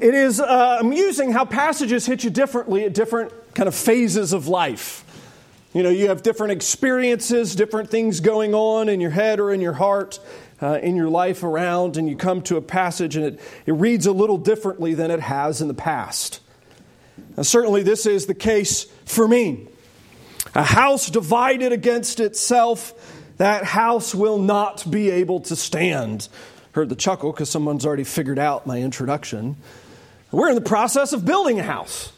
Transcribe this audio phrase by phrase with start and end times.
[0.00, 4.46] It is uh, amusing how passages hit you differently at different kind of phases of
[4.46, 5.04] life.
[5.74, 9.60] You know, you have different experiences, different things going on in your head or in
[9.60, 10.20] your heart,
[10.62, 14.06] uh, in your life around, and you come to a passage and it, it reads
[14.06, 16.40] a little differently than it has in the past.
[17.36, 19.66] And certainly, this is the case for me.
[20.54, 22.94] A house divided against itself,
[23.36, 26.28] that house will not be able to stand.
[26.72, 29.56] Heard the chuckle because someone's already figured out my introduction.
[30.30, 32.12] We're in the process of building a house.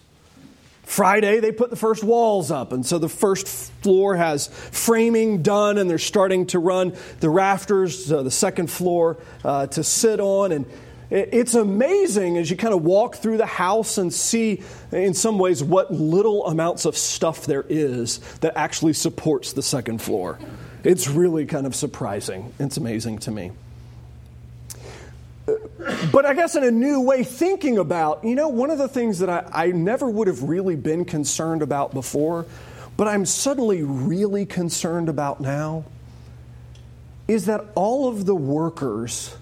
[0.83, 3.47] Friday, they put the first walls up, and so the first
[3.83, 9.16] floor has framing done, and they're starting to run the rafters, uh, the second floor,
[9.45, 10.51] uh, to sit on.
[10.51, 10.66] And
[11.09, 15.63] it's amazing as you kind of walk through the house and see, in some ways,
[15.63, 20.41] what little amounts of stuff there is that actually supports the second floor.
[20.83, 22.52] It's really kind of surprising.
[22.59, 23.52] It's amazing to me
[26.12, 29.19] but I guess in a new way, thinking about, you know, one of the things
[29.21, 32.46] that I, I never would have really been concerned about before,
[32.96, 35.85] but I'm suddenly really concerned about now,
[37.27, 39.37] is that all of the workers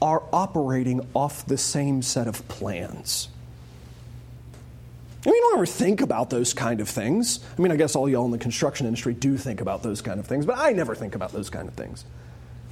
[0.00, 3.28] are operating off the same set of plans.
[5.24, 7.40] I mean, you don't ever think about those kind of things.
[7.56, 10.20] I mean, I guess all y'all in the construction industry do think about those kind
[10.20, 12.04] of things, but I never think about those kind of things.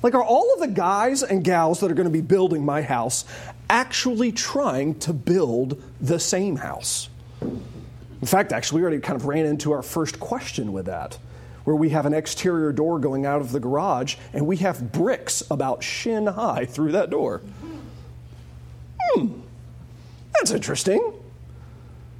[0.02, 2.82] Like, are all of the guys and gals that are going to be building my
[2.82, 3.24] house
[3.70, 7.08] actually trying to build the same house?
[7.40, 11.18] In fact, actually, we already kind of ran into our first question with that,
[11.64, 15.42] where we have an exterior door going out of the garage and we have bricks
[15.50, 17.40] about shin high through that door.
[19.00, 19.40] Hmm,
[20.34, 21.14] that's interesting.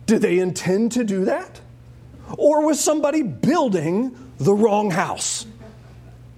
[0.07, 1.61] Did they intend to do that?
[2.37, 5.47] Or was somebody building the wrong house?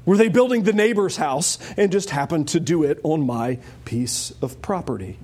[0.06, 4.32] Were they building the neighbor's house and just happened to do it on my piece
[4.42, 5.18] of property?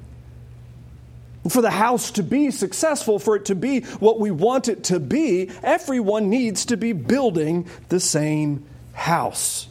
[1.48, 5.00] For the house to be successful, for it to be what we want it to
[5.00, 9.66] be, everyone needs to be building the same house.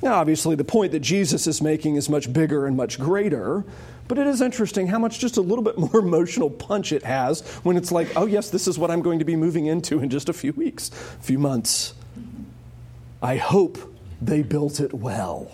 [0.00, 3.64] Now, obviously, the point that Jesus is making is much bigger and much greater,
[4.06, 7.40] but it is interesting how much just a little bit more emotional punch it has
[7.62, 10.10] when it's like, oh, yes, this is what I'm going to be moving into in
[10.10, 11.94] just a few weeks, a few months.
[13.24, 13.78] I hope
[14.20, 15.50] they built it well.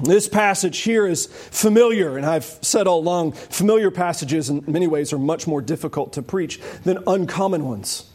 [0.00, 5.12] This passage here is familiar, and I've said all along, familiar passages in many ways
[5.12, 8.08] are much more difficult to preach than uncommon ones.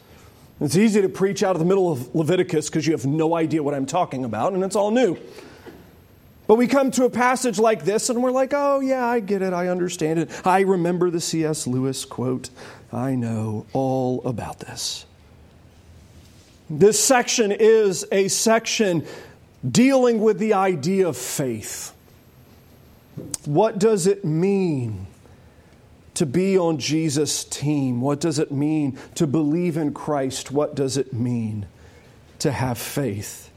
[0.61, 3.61] It's easy to preach out of the middle of Leviticus because you have no idea
[3.61, 5.17] what I'm talking about, and it's all new.
[6.47, 9.41] But we come to a passage like this, and we're like, oh, yeah, I get
[9.41, 9.51] it.
[9.51, 10.47] I understand it.
[10.47, 11.67] I remember the C.S.
[11.67, 12.49] Lewis quote.
[12.93, 15.05] I know all about this.
[16.69, 19.05] This section is a section
[19.69, 21.93] dealing with the idea of faith.
[23.45, 25.07] What does it mean
[26.15, 28.01] to be on Jesus' team?
[28.01, 30.51] What does it mean to believe in Christ?
[30.51, 31.67] What does it mean
[32.39, 33.51] to have faith?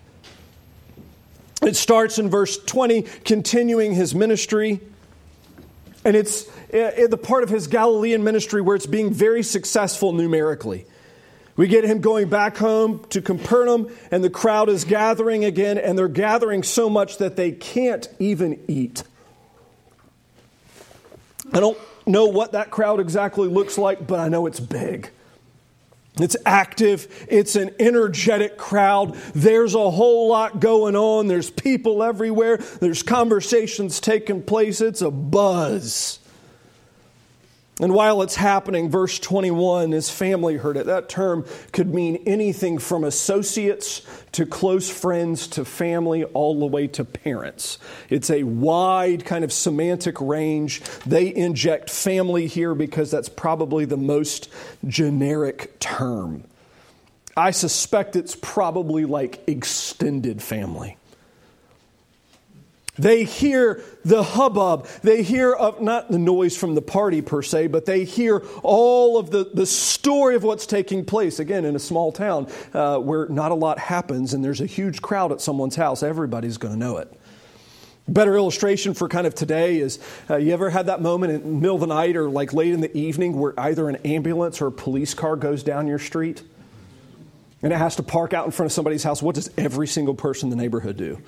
[1.63, 4.81] It starts in verse 20, continuing his ministry.
[6.05, 10.87] And it's uh, the part of his Galilean ministry where it's being very successful numerically.
[11.59, 15.99] We get him going back home to Capernaum, and the crowd is gathering again, and
[15.99, 19.03] they're gathering so much that they can't even eat.
[21.53, 21.77] I don't
[22.07, 25.11] know what that crowd exactly looks like, but I know it's big.
[26.21, 27.27] It's active.
[27.29, 29.17] It's an energetic crowd.
[29.35, 31.27] There's a whole lot going on.
[31.27, 32.59] There's people everywhere.
[32.59, 34.81] There's conversations taking place.
[34.81, 36.21] It's a buzz.
[37.81, 40.87] And while it's happening, verse 21, his family heard it.
[40.87, 44.03] That term could mean anything from associates
[44.33, 47.79] to close friends to family, all the way to parents.
[48.11, 50.83] It's a wide kind of semantic range.
[51.07, 54.49] They inject family here because that's probably the most
[54.87, 56.45] generic term.
[57.37, 60.98] I suspect it's probably like extended family.
[62.99, 64.87] They hear the hubbub.
[65.03, 69.19] They hear of not the noise from the party per se, but they hear all
[69.19, 71.39] of the, the story of what's taking place.
[71.39, 75.01] Again, in a small town uh, where not a lot happens and there's a huge
[75.01, 77.13] crowd at someone's house, everybody's going to know it.
[78.09, 79.99] Better illustration for kind of today is
[80.31, 82.73] uh, you ever had that moment in the middle of the night or like late
[82.73, 86.43] in the evening where either an ambulance or a police car goes down your street
[87.63, 89.23] and it has to park out in front of somebody's house?
[89.23, 91.21] What does every single person in the neighborhood do?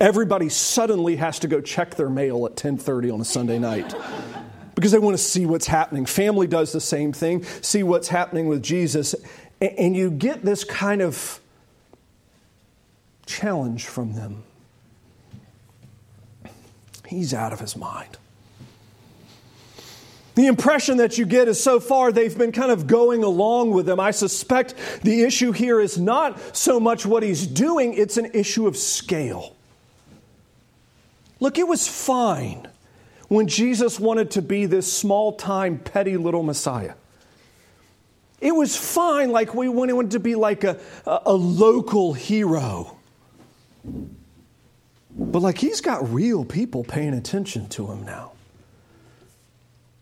[0.00, 3.94] Everybody suddenly has to go check their mail at 10:30 on a Sunday night
[4.74, 6.06] because they want to see what's happening.
[6.06, 9.14] Family does the same thing, see what's happening with Jesus,
[9.60, 11.40] and you get this kind of
[13.26, 14.42] challenge from them.
[17.06, 18.16] He's out of his mind.
[20.36, 23.88] The impression that you get is so far they've been kind of going along with
[23.88, 24.00] him.
[24.00, 28.66] I suspect the issue here is not so much what he's doing, it's an issue
[28.66, 29.56] of scale.
[31.40, 32.68] Look, it was fine
[33.28, 36.94] when Jesus wanted to be this small time, petty little Messiah.
[38.40, 42.96] It was fine, like we wanted to be like a, a, a local hero.
[45.10, 48.32] But like he's got real people paying attention to him now.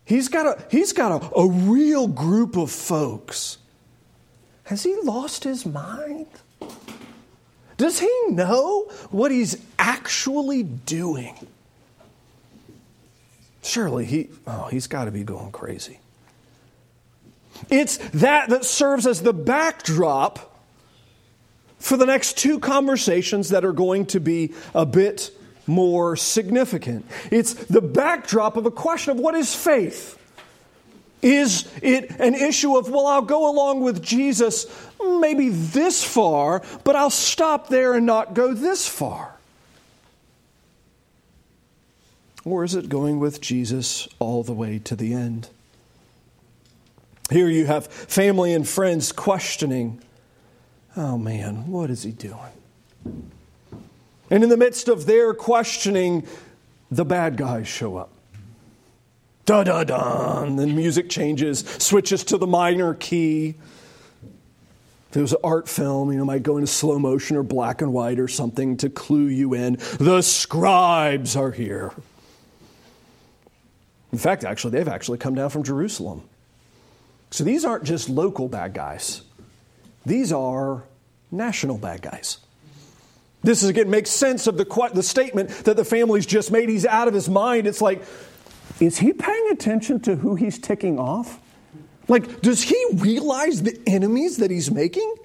[0.05, 3.57] He's got a, he's got a, a real group of folks.
[4.63, 6.27] Has he lost his mind?
[7.79, 11.33] Does he know what he's actually doing?
[13.63, 15.99] Surely he, oh, he's got to be going crazy.
[17.69, 20.59] It's that that serves as the backdrop
[21.77, 25.31] for the next two conversations that are going to be a bit
[25.65, 27.05] more significant.
[27.31, 30.18] It's the backdrop of a question of what is faith?
[31.21, 34.65] Is it an issue of, well, I'll go along with Jesus
[35.19, 39.35] maybe this far, but I'll stop there and not go this far?
[42.45, 45.49] Or is it going with Jesus all the way to the end?
[47.29, 50.01] Here you have family and friends questioning,
[50.95, 52.37] oh man, what is he doing?
[54.31, 56.25] And in the midst of their questioning,
[56.89, 58.09] the bad guys show up.
[59.49, 60.43] Da da da.
[60.43, 63.55] And then music changes, switches to the minor key.
[65.09, 67.81] If it was an art film, you know, might go into slow motion or black
[67.81, 69.79] and white or something to clue you in.
[69.97, 71.91] The scribes are here.
[74.11, 76.21] In fact, actually, they've actually come down from Jerusalem.
[77.31, 79.23] So these aren't just local bad guys,
[80.05, 80.83] these are
[81.31, 82.37] national bad guys.
[83.41, 86.69] This is again makes sense of the, the statement that the family's just made.
[86.69, 87.65] He's out of his mind.
[87.65, 88.03] It's like,
[88.79, 91.39] is he paying attention to who he's ticking off?
[92.07, 95.15] Like, does he realize the enemies that he's making?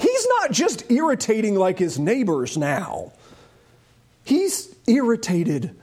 [0.00, 3.12] He's not just irritating like his neighbors now,
[4.24, 5.74] he's irritated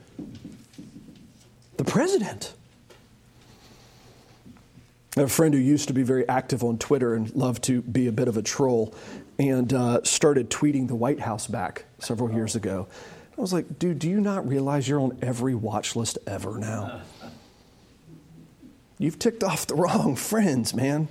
[1.76, 2.52] the president.
[5.16, 7.82] I have a friend who used to be very active on Twitter and loved to
[7.82, 8.94] be a bit of a troll
[9.40, 12.86] and uh, started tweeting the White House back several years ago.
[13.40, 17.00] I was like, dude, do you not realize you're on every watch list ever now?
[18.98, 21.08] You've ticked off the wrong friends, man.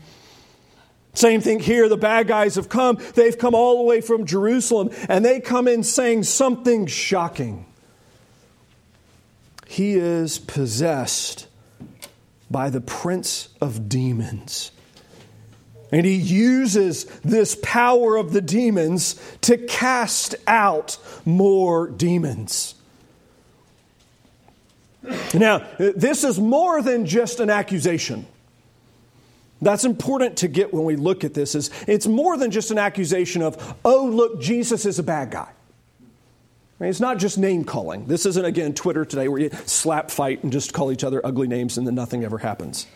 [1.15, 1.89] Same thing here.
[1.89, 2.99] The bad guys have come.
[3.15, 7.65] They've come all the way from Jerusalem, and they come in saying something shocking.
[9.65, 11.47] He is possessed
[12.51, 14.69] by the prince of demons.
[15.91, 22.75] And he uses this power of the demons to cast out more demons.
[25.33, 28.27] Now, this is more than just an accusation.
[29.61, 32.77] That's important to get when we look at this is it's more than just an
[32.77, 35.49] accusation of, oh, look, Jesus is a bad guy.
[36.79, 38.05] I mean, It's not just name calling.
[38.05, 41.47] This isn't, again, Twitter today where you slap fight and just call each other ugly
[41.47, 42.87] names and then nothing ever happens.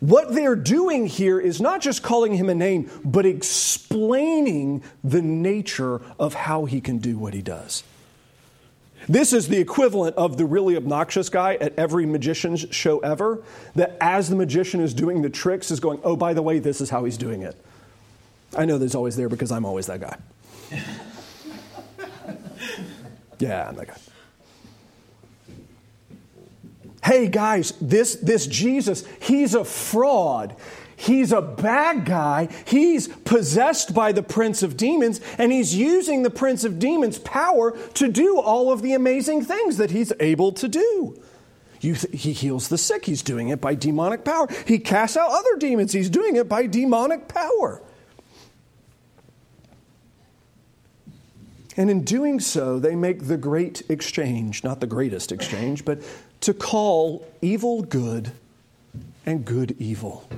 [0.00, 6.02] What they're doing here is not just calling him a name, but explaining the nature
[6.18, 7.82] of how he can do what he does.
[9.08, 13.42] This is the equivalent of the really obnoxious guy at every magician's show ever,
[13.74, 16.80] that as the magician is doing the tricks, is going, oh, by the way, this
[16.80, 17.56] is how he's doing it.
[18.56, 20.16] I know there's always there because I'm always that guy.
[23.38, 23.96] yeah, I'm that guy
[27.06, 30.56] hey guys, this, this Jesus, he's a fraud.
[30.96, 32.48] He's a bad guy.
[32.66, 37.78] He's possessed by the prince of demons, and he's using the prince of demons' power
[37.94, 41.22] to do all of the amazing things that he's able to do.
[41.80, 43.04] Th- he heals the sick.
[43.04, 44.48] He's doing it by demonic power.
[44.66, 45.92] He casts out other demons.
[45.92, 47.82] He's doing it by demonic power.
[51.76, 56.00] And in doing so, they make the great exchange, not the greatest exchange, but
[56.46, 58.30] to call evil good
[59.26, 60.28] and good evil.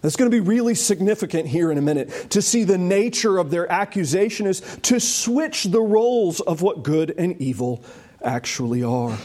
[0.00, 2.30] That's going to be really significant here in a minute.
[2.30, 7.14] To see the nature of their accusation is to switch the roles of what good
[7.18, 7.84] and evil
[8.22, 9.18] actually are.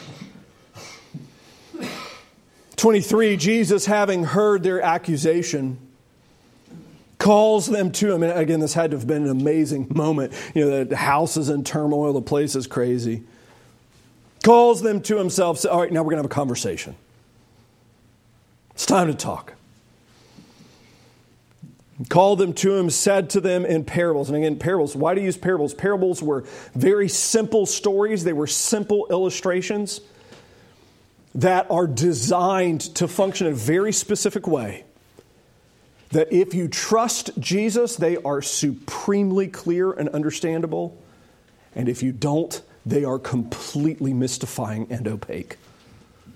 [2.75, 5.77] 23, Jesus, having heard their accusation,
[7.17, 8.24] calls them to him.
[8.24, 10.33] And again, this had to have been an amazing moment.
[10.53, 13.24] You know, the house is in turmoil, the place is crazy.
[14.43, 16.95] Calls them to himself, says, All right, now we're going to have a conversation.
[18.71, 19.53] It's time to talk.
[22.09, 24.29] Called them to him, said to them in parables.
[24.29, 25.73] And again, parables, why do you use parables?
[25.73, 26.43] Parables were
[26.75, 30.01] very simple stories, they were simple illustrations.
[31.35, 34.83] that are designed to function in a very specific way.
[36.12, 40.95] That if you trust Jesus, they are supremely clear and understandable.
[41.75, 45.57] And if you don't, they are completely mystifying and opaque.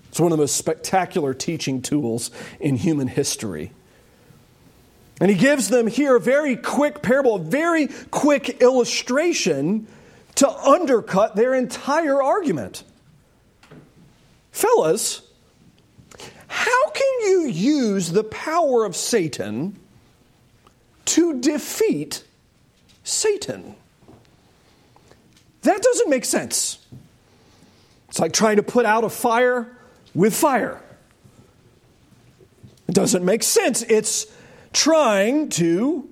[0.10, 3.72] It's one of the most spectacular teaching tools in human history.
[5.20, 9.88] And he gives them here a very quick parable, a very quick illustration
[10.36, 12.84] to undercut their entire argument.
[14.52, 15.22] Fellas,
[16.48, 19.78] how can you use the power of Satan
[21.06, 22.24] to defeat
[23.04, 23.76] Satan?
[25.68, 26.80] That doesn't make sense.
[28.08, 29.68] It's like trying to put out a fire
[30.16, 30.82] with fire.
[32.88, 33.82] It doesn't make sense.
[33.82, 34.28] It's
[34.72, 36.08] trying to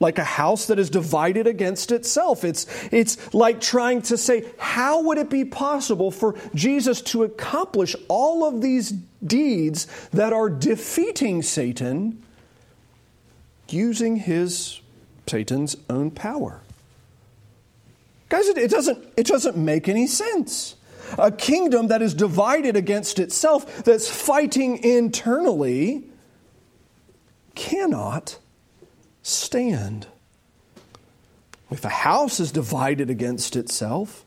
[0.00, 2.42] like a house that is divided against itself.
[2.42, 7.94] It's, it's like trying to say, how would it be possible for Jesus to accomplish
[8.08, 8.90] all of these
[9.24, 12.20] deeds that are defeating Satan
[13.68, 14.80] using his,
[15.28, 16.62] Satan's own power?
[18.28, 20.76] Guys, it, it doesn't, it doesn't make any sense.
[21.16, 26.04] A kingdom that is divided against itself, that's fighting internally,
[27.54, 28.38] cannot
[29.22, 30.06] stand.
[31.70, 34.24] If a house is divided against itself,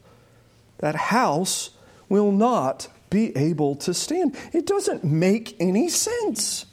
[0.79, 1.71] that house
[2.09, 4.35] will not be able to stand.
[4.53, 6.65] It doesn't make any sense.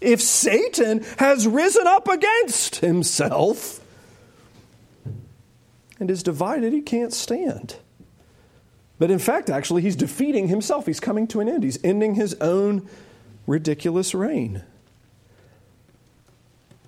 [0.00, 3.84] If Satan has risen up against himself
[6.00, 7.76] and is divided, he can't stand.
[8.98, 10.86] But in fact, actually, he's defeating himself.
[10.86, 11.62] He's coming to an end.
[11.62, 12.88] He's ending his own
[13.46, 14.62] ridiculous reign.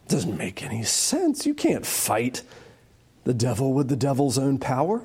[0.09, 1.47] Doesn't make any sense.
[1.47, 2.43] You can't fight
[3.25, 5.03] the devil with the devil's own power.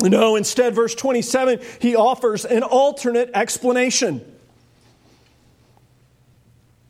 [0.00, 4.24] No, instead, verse 27, he offers an alternate explanation.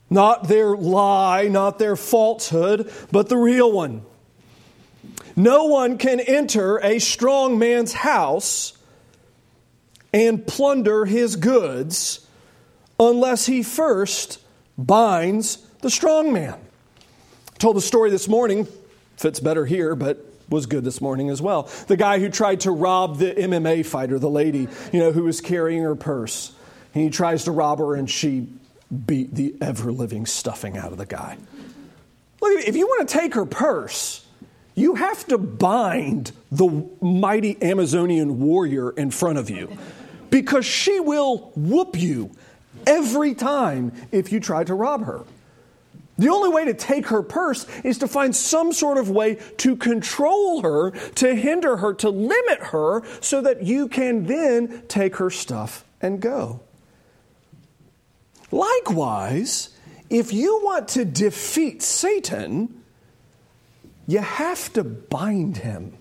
[0.09, 4.03] Not their lie, not their falsehood, but the real one.
[5.39, 8.73] No one can enter a strong man's house
[10.13, 12.27] and plunder his goods
[12.99, 14.39] unless he first
[14.77, 16.59] binds the strong man
[17.59, 18.67] told the story this morning,
[19.17, 21.69] fits better here, but was good this morning as well.
[21.87, 25.41] The guy who tried to rob the MMA fighter, the lady, you know, who was
[25.41, 26.53] carrying her purse.
[26.95, 28.47] And he tries to rob her and she
[29.05, 31.37] beat the ever living stuffing out of the guy.
[32.41, 34.25] Look, if you want to take her purse,
[34.79, 39.77] you have to bind the mighty Amazonian warrior in front of you
[40.29, 42.31] because she will whoop you
[42.87, 45.25] every time if you try to rob her.
[46.17, 49.77] The only way to take her purse is to find some sort of way to
[49.77, 55.29] control her, to hinder her, to limit her, so that you can then take her
[55.29, 56.59] stuff and go.
[58.51, 59.69] Likewise,
[60.09, 62.83] if you want to defeat Satan,
[64.09, 65.95] you have to bind him.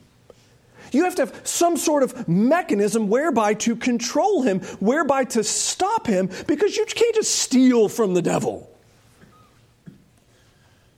[0.92, 6.06] You have to have some sort of mechanism whereby to control him, whereby to stop
[6.06, 8.70] him, because you can't just steal from the devil.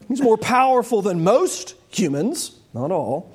[0.07, 3.35] He's more powerful than most humans, not all.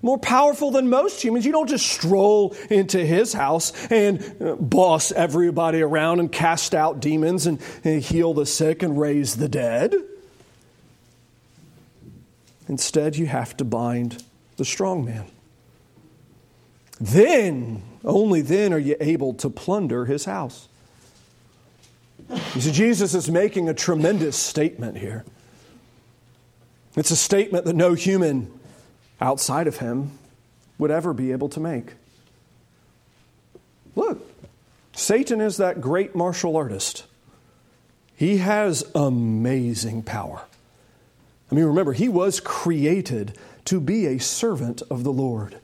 [0.00, 1.44] More powerful than most humans.
[1.44, 7.00] You don't just stroll into his house and uh, boss everybody around and cast out
[7.00, 9.94] demons and, and heal the sick and raise the dead.
[12.72, 14.24] Instead, you have to bind
[14.56, 15.26] the strong man.
[16.98, 20.68] Then, only then, are you able to plunder his house.
[22.54, 25.22] You see, Jesus is making a tremendous statement here.
[26.96, 28.50] It's a statement that no human
[29.20, 30.18] outside of him
[30.78, 31.92] would ever be able to make.
[33.94, 34.26] Look,
[34.94, 37.04] Satan is that great martial artist.
[38.16, 40.46] He has amazing power.
[41.52, 45.58] I mean, remember, he was created to be a servant of the Lord,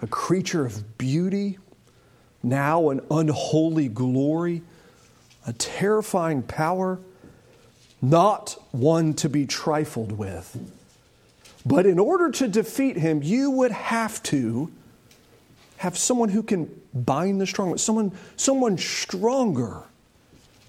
[0.00, 1.58] a creature of beauty,
[2.42, 4.62] now an unholy glory,
[5.46, 6.98] a terrifying power
[8.00, 10.56] not one to be trifled with.
[11.64, 14.70] But in order to defeat him, you would have to
[15.78, 19.82] have someone who can bind the strong, someone, someone stronger,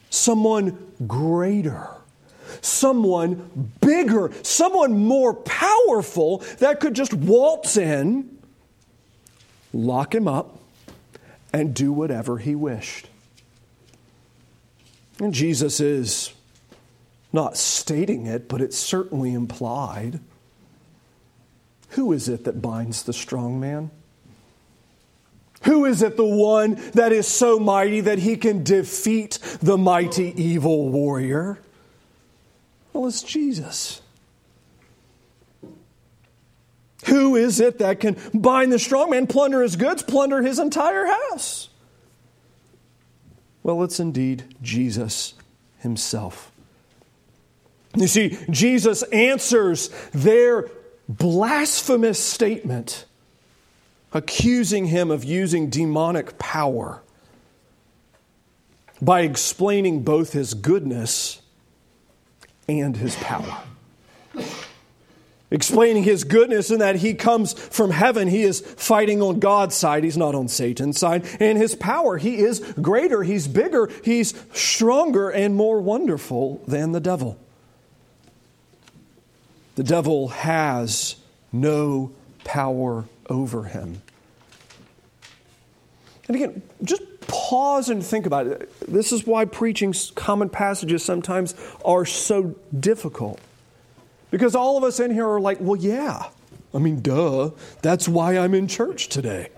[0.10, 1.90] someone greater,
[2.62, 8.38] someone bigger, someone more powerful that could just waltz in,
[9.74, 10.60] lock him up,
[11.54, 13.08] and do whatever he wished.
[15.20, 16.34] And Jesus is
[17.34, 20.20] not stating it, but it's certainly implied.
[21.90, 23.92] Who is it that binds the strong man?
[25.64, 30.34] Who is it the one that is so mighty that he can defeat the mighty
[30.42, 31.60] evil warrior?
[32.98, 34.02] Well, it's Jesus.
[37.06, 41.06] Who is it that can bind the strong man, plunder his goods, plunder his entire
[41.06, 41.70] house?
[43.62, 45.36] Well, it's indeed Jesus
[45.78, 46.52] himself.
[47.96, 50.68] You see, Jesus answers their
[51.08, 53.06] blasphemous statement,
[54.12, 57.04] accusing him of using demonic power,
[59.00, 61.44] by explaining both his goodness
[62.68, 63.64] and his power
[65.50, 68.28] explaining his goodness in that he comes from heaven.
[68.28, 71.26] He is fighting on God's side, he's not on Satan's side.
[71.40, 77.00] And his power, he is greater, he's bigger, he's stronger, and more wonderful than the
[77.00, 77.38] devil.
[79.76, 81.16] The devil has
[81.54, 82.12] no
[82.44, 84.02] power over him.
[86.28, 88.70] And again, just pause and think about it.
[88.88, 91.56] This is why preaching common passages sometimes
[91.86, 93.40] are so difficult.
[94.30, 96.30] Because all of us in here are like, well, yeah.
[96.74, 97.52] I mean, duh.
[97.82, 99.50] That's why I'm in church today.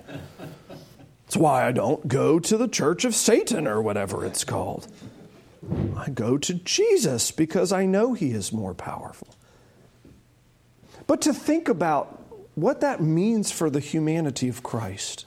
[1.25, 4.87] That's why I don't go to the church of Satan or whatever it's called.
[5.97, 9.35] I go to Jesus because I know he is more powerful.
[11.07, 12.23] But to think about
[12.55, 15.25] what that means for the humanity of Christ,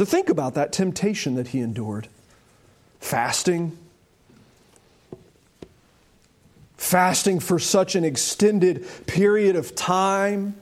[0.00, 2.08] to think about that temptation that he endured
[3.00, 3.76] fasting,
[6.78, 10.54] fasting for such an extended period of time,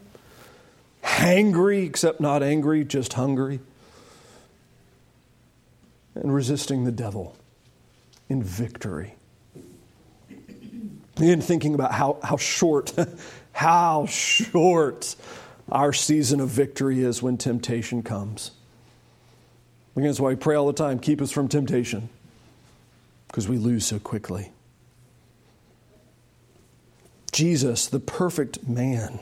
[1.05, 3.61] hangry, except not angry, just hungry,
[6.17, 7.37] and resisting the devil
[8.29, 9.15] in victory.
[11.19, 12.93] And thinking about how, how short,
[13.53, 15.15] how short
[15.71, 18.51] our season of victory is when temptation comes.
[19.99, 22.09] Again, that's why we pray all the time keep us from temptation,
[23.27, 24.53] because we lose so quickly.
[27.33, 29.19] Jesus, the perfect man.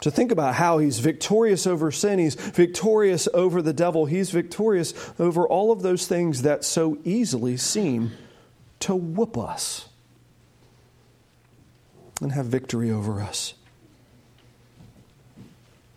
[0.00, 4.94] To think about how he's victorious over sin, he's victorious over the devil, he's victorious
[5.18, 8.12] over all of those things that so easily seem
[8.80, 9.90] to whoop us
[12.22, 13.52] and have victory over us.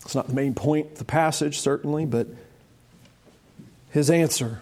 [0.02, 2.28] It's not the main point of the passage, certainly, but
[3.95, 4.60] his answer.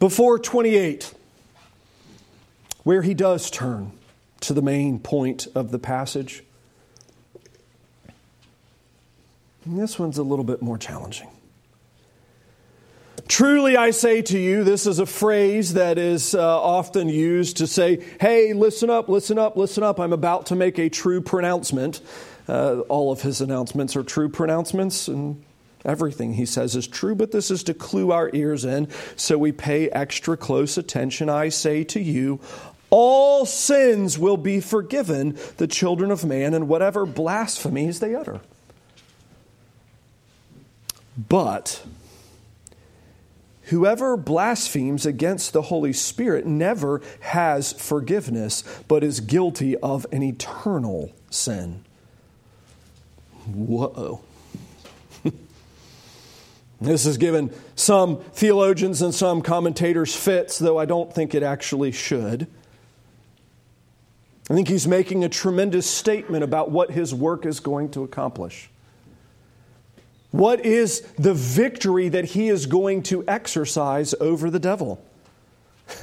[0.00, 1.14] Before 28,
[2.82, 3.92] where he does turn
[4.40, 6.42] to the main point of the passage.
[9.64, 11.28] And this one's a little bit more challenging.
[13.28, 17.68] Truly, I say to you, this is a phrase that is uh, often used to
[17.68, 20.00] say, hey, listen up, listen up, listen up.
[20.00, 22.00] I'm about to make a true pronouncement.
[22.48, 25.44] Uh, all of his announcements are true pronouncements, and
[25.84, 29.52] everything he says is true, but this is to clue our ears in so we
[29.52, 31.28] pay extra close attention.
[31.28, 32.40] I say to you,
[32.90, 38.40] all sins will be forgiven the children of man and whatever blasphemies they utter.
[41.28, 41.84] But
[43.64, 51.12] whoever blasphemes against the Holy Spirit never has forgiveness, but is guilty of an eternal
[51.28, 51.84] sin.
[53.46, 54.22] Whoa.
[56.80, 61.92] This has given some theologians and some commentators fits, though I don't think it actually
[61.92, 62.46] should.
[64.48, 68.70] I think he's making a tremendous statement about what his work is going to accomplish.
[70.30, 75.04] What is the victory that he is going to exercise over the devil?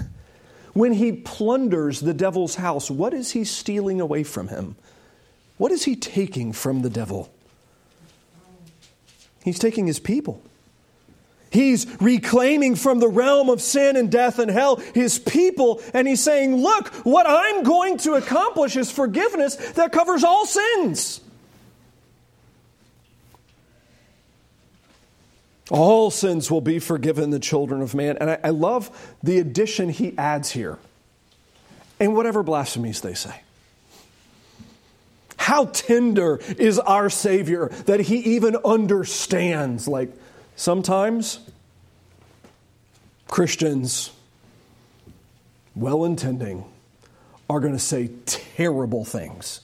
[0.75, 4.75] When he plunders the devil's house, what is he stealing away from him?
[5.57, 7.31] What is he taking from the devil?
[9.41, 10.41] He's taking his people.
[11.55, 16.21] He's reclaiming from the realm of sin and death and hell his people, and he's
[16.21, 21.21] saying, Look, what I'm going to accomplish is forgiveness that covers all sins.
[25.71, 28.17] All sins will be forgiven the children of man.
[28.19, 30.77] And I, I love the addition he adds here.
[32.01, 33.41] And whatever blasphemies they say.
[35.37, 40.11] How tender is our Savior that he even understands, like,
[40.55, 41.39] Sometimes
[43.27, 44.11] Christians,
[45.75, 46.65] well intending,
[47.49, 49.61] are going to say terrible things,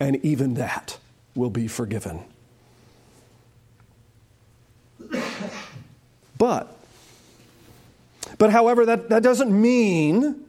[0.00, 0.98] and even that
[1.34, 2.20] will be forgiven.
[6.38, 6.76] But,
[8.38, 10.44] but however, that, that doesn't mean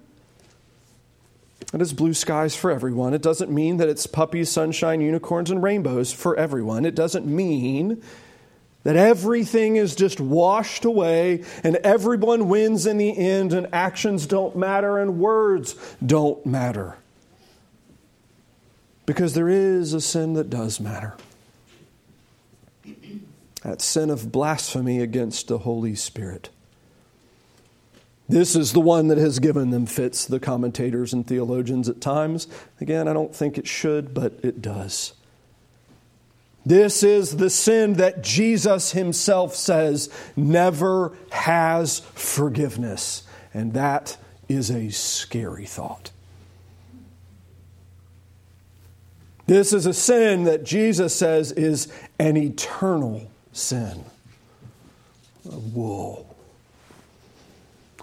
[1.71, 3.13] that It is blue skies for everyone.
[3.13, 6.85] It doesn't mean that it's puppies, sunshine, unicorns, and rainbows for everyone.
[6.85, 8.01] It doesn't mean
[8.85, 14.55] that everything is just washed away and everyone wins in the end and actions don't
[14.55, 16.95] matter and words don't matter.
[19.07, 21.15] Because there is a sin that does matter
[23.63, 26.49] that sin of blasphemy against the Holy Spirit.
[28.29, 32.47] This is the one that has given them fits, the commentators and theologians at times.
[32.79, 35.13] Again, I don't think it should, but it does.
[36.65, 43.23] This is the sin that Jesus himself says never has forgiveness.
[43.53, 44.17] And that
[44.49, 46.11] is a scary thought.
[49.47, 54.03] This is a sin that Jesus says is an eternal sin.
[55.43, 56.25] Whoa.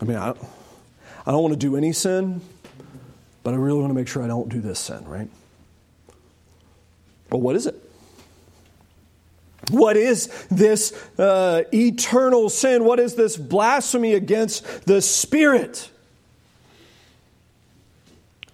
[0.01, 2.41] I mean, I, I don't want to do any sin,
[3.43, 5.29] but I really want to make sure I don't do this sin, right?
[7.29, 7.92] But what is it?
[9.71, 12.85] What is this uh, eternal sin?
[12.85, 15.91] What is this blasphemy against the Spirit?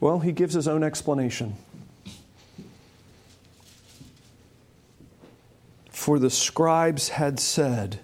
[0.01, 1.57] Well, he gives his own explanation.
[5.91, 8.01] For the scribes had said,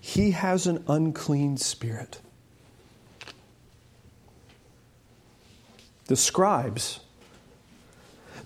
[0.00, 2.20] He has an unclean spirit.
[6.06, 7.00] The scribes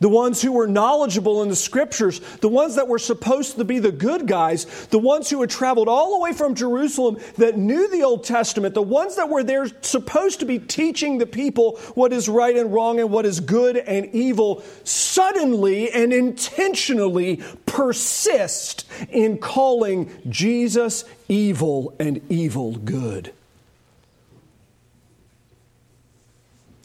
[0.00, 3.78] the ones who were knowledgeable in the scriptures, the ones that were supposed to be
[3.78, 7.88] the good guys, the ones who had traveled all the way from Jerusalem that knew
[7.90, 12.12] the Old Testament, the ones that were there supposed to be teaching the people what
[12.12, 19.38] is right and wrong and what is good and evil, suddenly and intentionally persist in
[19.38, 23.32] calling Jesus evil and evil good.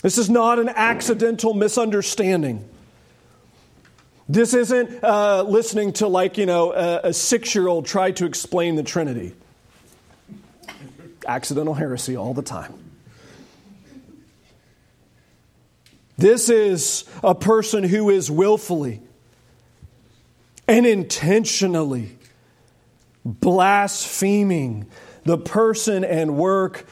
[0.01, 2.67] This is not an accidental misunderstanding.
[4.31, 8.25] This isn't uh, listening to, like, you know, a, a six year old try to
[8.25, 9.35] explain the Trinity.
[11.27, 12.73] Accidental heresy all the time.
[16.17, 19.01] This is a person who is willfully
[20.65, 22.17] and intentionally
[23.25, 24.87] blaspheming
[25.25, 26.87] the person and work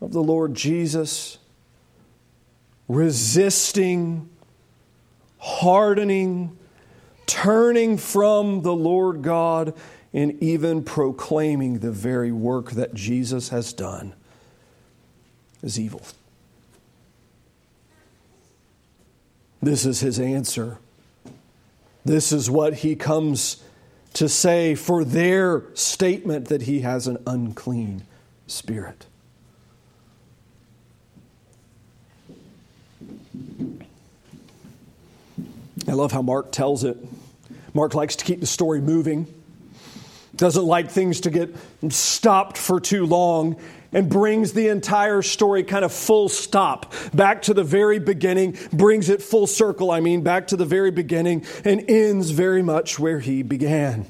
[0.00, 1.36] of the Lord Jesus,
[2.88, 4.30] resisting
[5.38, 6.56] hardening,
[7.26, 9.74] turning from the Lord God,
[10.12, 14.14] and even proclaiming the very work that Jesus has done
[15.62, 16.02] is evil.
[19.60, 20.78] This is his answer.
[22.04, 23.62] This is what he comes
[24.14, 28.04] to say for their statement that he has an unclean
[28.46, 29.06] spirit.
[35.88, 36.98] I love how Mark tells it.
[37.72, 39.26] Mark likes to keep the story moving,
[40.36, 41.54] doesn't like things to get
[41.88, 43.56] stopped for too long,
[43.92, 49.08] and brings the entire story kind of full stop back to the very beginning, brings
[49.08, 53.20] it full circle, I mean, back to the very beginning, and ends very much where
[53.20, 54.04] he began.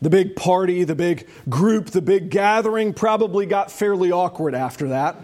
[0.00, 5.16] The big party, the big group, the big gathering probably got fairly awkward after that.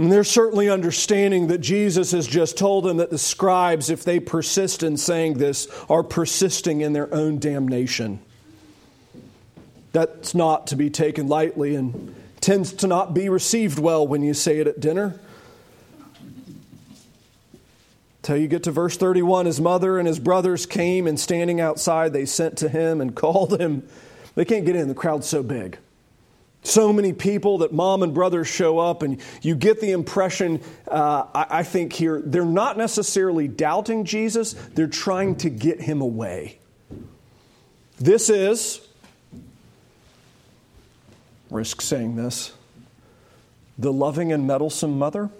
[0.00, 4.18] And they're certainly understanding that Jesus has just told them that the scribes, if they
[4.18, 8.18] persist in saying this, are persisting in their own damnation.
[9.92, 14.32] That's not to be taken lightly and tends to not be received well when you
[14.32, 15.20] say it at dinner.
[18.22, 22.14] Till you get to verse 31, his mother and his brothers came, and standing outside,
[22.14, 23.86] they sent to him and called him.
[24.34, 25.76] They can't get in, the crowd's so big.
[26.62, 31.24] So many people that mom and brothers show up, and you get the impression, uh,
[31.34, 36.58] I, I think here, they're not necessarily doubting Jesus, they're trying to get him away.
[37.98, 38.80] This is,
[41.50, 42.52] risk saying this,
[43.78, 45.30] the loving and meddlesome mother.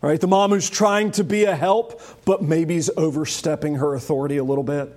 [0.00, 0.20] Right?
[0.20, 4.44] The mom who's trying to be a help, but maybe is overstepping her authority a
[4.44, 4.94] little bit.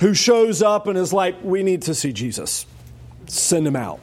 [0.00, 2.66] Who shows up and is like, We need to see Jesus
[3.26, 4.00] send him out.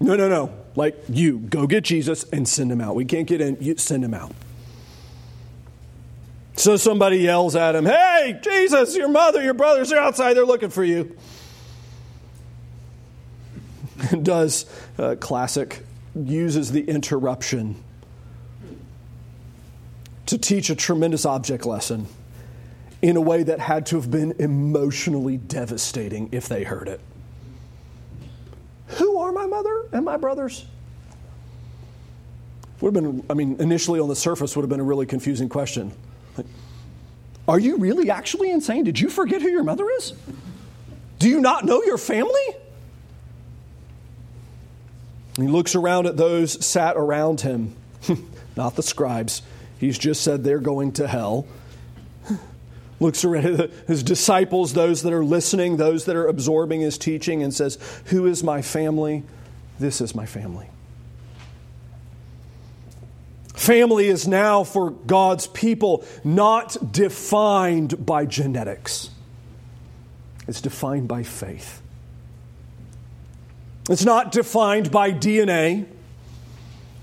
[0.00, 0.52] No, no, no.
[0.76, 2.94] Like you, go get Jesus and send him out.
[2.94, 4.32] We can't get in, you send him out.
[6.54, 10.34] So somebody yells at him, Hey, Jesus, your mother, your brothers are outside.
[10.34, 11.16] They're looking for you.
[14.22, 14.66] Does
[14.98, 17.76] uh, classic, uses the interruption
[20.26, 22.06] to teach a tremendous object lesson
[23.00, 27.00] in a way that had to have been emotionally devastating if they heard it.
[28.88, 30.64] Who are my mother and my brothers?
[32.80, 35.48] Would have been, I mean, initially on the surface would have been a really confusing
[35.48, 35.92] question.
[37.48, 38.84] Are you really actually insane?
[38.84, 40.12] Did you forget who your mother is?
[41.18, 42.32] Do you not know your family?
[45.36, 47.76] he looks around at those sat around him,
[48.56, 49.42] not the scribes.
[49.78, 51.46] He's just said they're going to hell.
[53.00, 57.42] Looks around at his disciples, those that are listening, those that are absorbing his teaching,
[57.42, 59.22] and says, Who is my family?
[59.78, 60.68] This is my family.
[63.54, 69.10] Family is now for God's people not defined by genetics,
[70.46, 71.82] it's defined by faith.
[73.90, 75.86] It's not defined by DNA.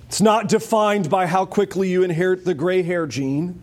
[0.08, 3.62] It's not defined by how quickly you inherit the gray hair gene.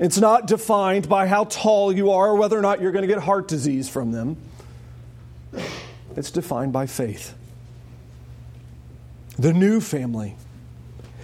[0.00, 3.08] It's not defined by how tall you are or whether or not you're going to
[3.08, 4.36] get heart disease from them.
[6.16, 7.34] It's defined by faith.
[9.38, 10.34] The new family,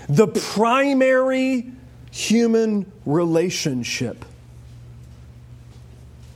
[0.08, 1.72] the primary
[2.12, 4.24] human relationship,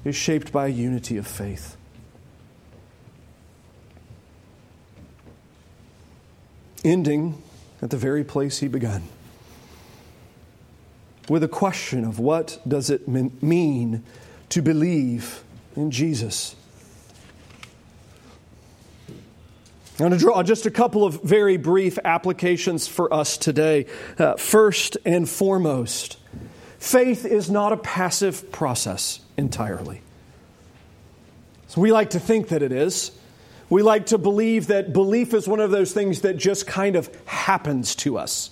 [0.04, 1.76] is shaped by a unity of faith.
[6.84, 7.40] ending
[7.82, 9.02] at the very place he began
[11.30, 14.02] with a question of what does it mean
[14.48, 15.44] to believe
[15.76, 16.56] in Jesus.
[19.08, 23.86] I'm going to draw just a couple of very brief applications for us today.
[24.18, 26.16] Uh, first and foremost,
[26.80, 30.02] faith is not a passive process entirely.
[31.68, 33.12] So we like to think that it is.
[33.68, 37.08] We like to believe that belief is one of those things that just kind of
[37.26, 38.50] happens to us.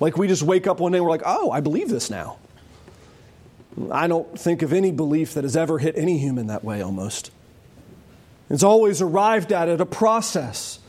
[0.00, 2.38] Like we just wake up one day and we're like, oh, I believe this now.
[3.90, 7.30] I don't think of any belief that has ever hit any human that way almost.
[8.50, 10.80] It's always arrived at at a process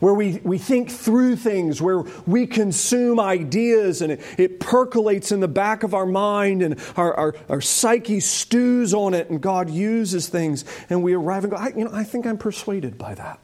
[0.00, 5.40] where we, we think through things, where we consume ideas and it, it percolates in
[5.40, 9.70] the back of our mind and our, our, our, psyche stews on it and God
[9.70, 13.14] uses things and we arrive and go, I, you know, I think I'm persuaded by
[13.14, 13.38] that.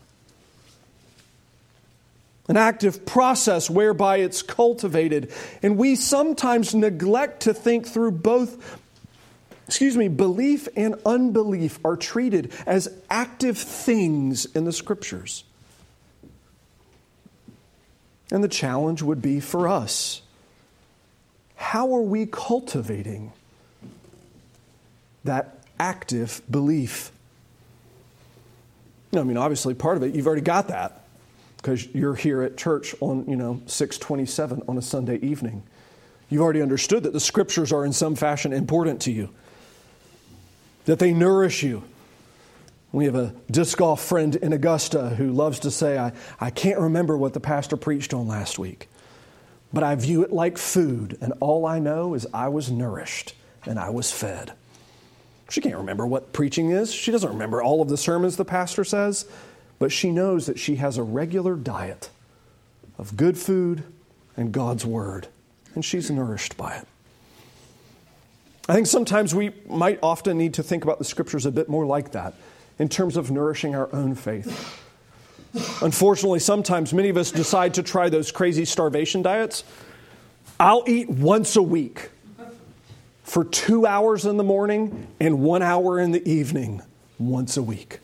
[2.51, 5.33] An active process whereby it's cultivated.
[5.63, 8.81] And we sometimes neglect to think through both
[9.69, 15.45] excuse me, belief and unbelief are treated as active things in the scriptures.
[18.33, 20.23] And the challenge would be for us
[21.55, 23.33] how are we cultivating
[25.23, 27.13] that active belief?
[29.15, 31.00] I mean, obviously, part of it, you've already got that
[31.61, 35.63] because you're here at church on, you know, 627 on a Sunday evening.
[36.29, 39.31] You've already understood that the scriptures are in some fashion important to you,
[40.87, 41.83] that they nourish you,
[42.93, 46.81] we have a disc golf friend in Augusta who loves to say, I, I can't
[46.81, 48.89] remember what the pastor preached on last week,
[49.73, 53.79] but I view it like food, and all I know is I was nourished and
[53.79, 54.53] I was fed.
[55.51, 56.93] She can't remember what preaching is.
[56.93, 59.29] She doesn't remember all of the sermons the pastor says,
[59.81, 62.11] but she knows that she has a regular diet
[62.99, 63.83] of good food
[64.37, 65.27] and God's Word,
[65.75, 66.87] and she's nourished by it.
[68.69, 71.87] I think sometimes we might often need to think about the scriptures a bit more
[71.87, 72.35] like that
[72.79, 74.79] in terms of nourishing our own faith.
[75.83, 79.65] Unfortunately, sometimes many of us decide to try those crazy starvation diets.
[80.61, 82.11] I'll eat once a week
[83.25, 86.83] for two hours in the morning and one hour in the evening
[87.19, 88.01] once a week.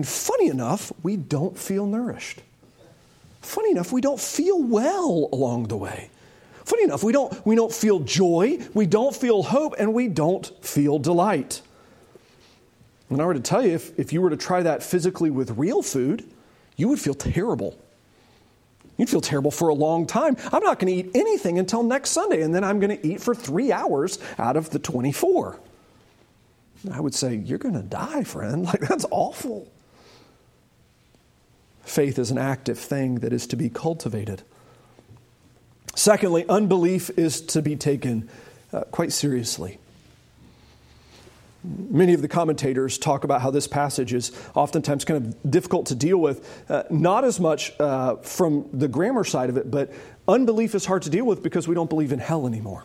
[0.00, 2.40] And funny enough, we don't feel nourished.
[3.42, 6.08] Funny enough, we don't feel well along the way.
[6.64, 10.50] Funny enough, we don't, we don't feel joy, we don't feel hope, and we don't
[10.64, 11.60] feel delight.
[13.10, 15.50] And I were to tell you, if, if you were to try that physically with
[15.58, 16.24] real food,
[16.78, 17.78] you would feel terrible.
[18.96, 20.34] You'd feel terrible for a long time.
[20.50, 23.20] I'm not going to eat anything until next Sunday, and then I'm going to eat
[23.20, 25.60] for three hours out of the 24.
[26.90, 28.64] I would say, You're going to die, friend.
[28.70, 29.70] Like, that's awful.
[31.90, 34.44] Faith is an active thing that is to be cultivated.
[35.96, 38.30] Secondly, unbelief is to be taken
[38.72, 39.78] uh, quite seriously.
[41.64, 45.96] Many of the commentators talk about how this passage is oftentimes kind of difficult to
[45.96, 49.92] deal with, uh, not as much uh, from the grammar side of it, but
[50.28, 52.84] unbelief is hard to deal with because we don't believe in hell anymore.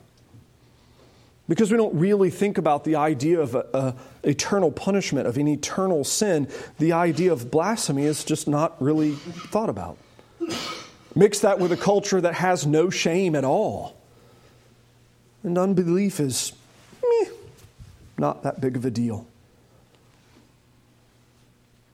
[1.48, 5.48] Because we don't really think about the idea of a, a eternal punishment, of an
[5.48, 6.48] eternal sin,
[6.80, 9.98] the idea of blasphemy is just not really thought about.
[11.14, 13.96] Mix that with a culture that has no shame at all.
[15.44, 16.54] And unbelief is
[18.18, 19.28] not that big of a deal.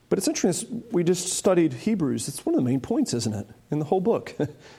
[0.09, 2.27] But it's interesting, we just studied Hebrews.
[2.27, 4.35] It's one of the main points, isn't it, in the whole book?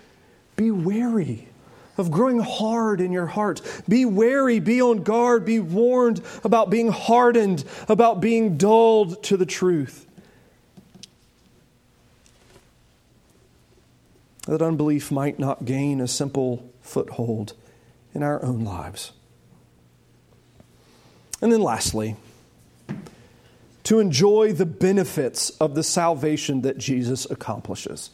[0.56, 1.48] be wary
[1.98, 3.60] of growing hard in your heart.
[3.88, 9.46] Be wary, be on guard, be warned about being hardened, about being dulled to the
[9.46, 10.06] truth.
[14.46, 17.52] That unbelief might not gain a simple foothold
[18.14, 19.12] in our own lives.
[21.40, 22.16] And then, lastly,
[23.84, 28.10] to enjoy the benefits of the salvation that Jesus accomplishes.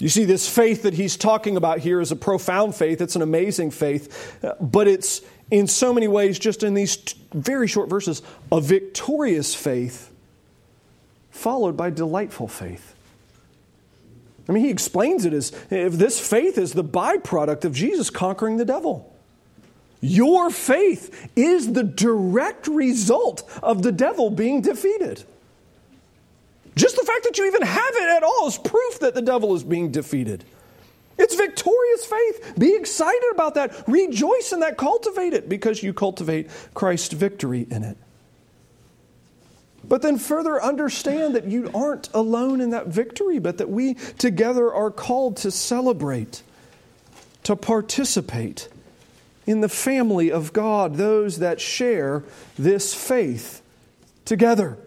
[0.00, 3.00] You see, this faith that he's talking about here is a profound faith.
[3.00, 6.96] It's an amazing faith, but it's in so many ways, just in these
[7.34, 10.10] very short verses, a victorious faith
[11.30, 12.94] followed by delightful faith.
[14.48, 18.56] I mean, he explains it as if this faith is the byproduct of Jesus conquering
[18.56, 19.14] the devil.
[20.00, 25.24] Your faith is the direct result of the devil being defeated.
[26.76, 29.54] Just the fact that you even have it at all is proof that the devil
[29.54, 30.44] is being defeated.
[31.18, 32.54] It's victorious faith.
[32.58, 33.84] Be excited about that.
[33.86, 34.78] Rejoice in that.
[34.78, 37.98] Cultivate it because you cultivate Christ's victory in it.
[39.84, 44.72] But then further understand that you aren't alone in that victory, but that we together
[44.72, 46.42] are called to celebrate,
[47.42, 48.68] to participate
[49.46, 52.22] in the family of God, those that share
[52.56, 53.62] this faith
[54.24, 54.78] together.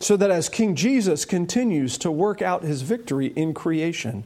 [0.00, 4.24] So that as King Jesus continues to work out his victory in creation,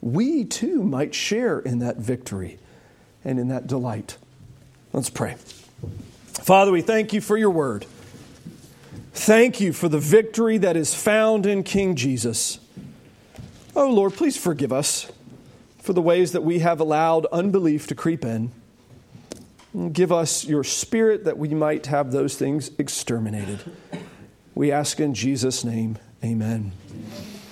[0.00, 2.58] we too might share in that victory
[3.24, 4.16] and in that delight.
[4.92, 5.36] Let's pray.
[6.32, 7.86] Father, we thank you for your word.
[9.12, 12.60] Thank you for the victory that is found in King Jesus.
[13.74, 15.10] Oh Lord, please forgive us
[15.78, 18.52] for the ways that we have allowed unbelief to creep in.
[19.92, 23.60] Give us your spirit that we might have those things exterminated.
[24.56, 26.72] We ask in Jesus' name, amen.
[26.90, 27.35] amen.